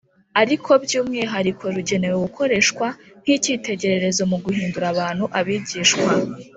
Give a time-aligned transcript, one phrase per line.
[0.41, 2.87] ariko by'umwihariko rugenewe gukoreshwa
[3.23, 6.07] nk'icyitegererezo mu guhindura abantu abigishwa.